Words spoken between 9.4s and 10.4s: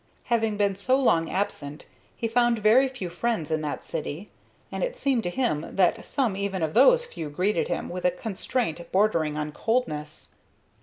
coldness.